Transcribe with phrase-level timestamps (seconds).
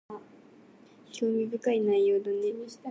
[1.11, 2.53] 興味深い内容だね